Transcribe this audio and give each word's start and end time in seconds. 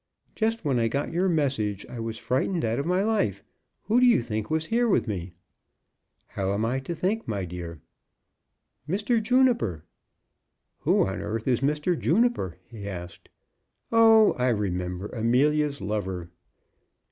"Just 0.33 0.65
when 0.65 0.79
I 0.79 0.87
got 0.87 1.11
your 1.13 1.29
message 1.29 1.85
I 1.85 1.99
was 1.99 2.17
frightened 2.17 2.65
out 2.65 2.79
of 2.79 2.87
my 2.87 3.03
life. 3.03 3.43
Who 3.83 3.99
do 3.99 4.07
you 4.07 4.23
think 4.23 4.49
was 4.49 4.65
here 4.65 4.87
with 4.89 5.07
me?" 5.07 5.33
"How 6.25 6.53
am 6.53 6.65
I 6.65 6.79
to 6.79 6.95
think, 6.95 7.27
my 7.27 7.45
dear?" 7.45 7.81
"Mr. 8.89 9.21
Juniper." 9.21 9.83
"Who 10.79 11.05
on 11.05 11.21
earth 11.21 11.47
is 11.47 11.59
Mr. 11.59 11.95
Juniper?" 11.95 12.57
he 12.65 12.89
asked. 12.89 13.29
"Oh, 13.91 14.33
I 14.39 14.47
remember; 14.49 15.05
Amelia's 15.09 15.81
lover." 15.81 16.31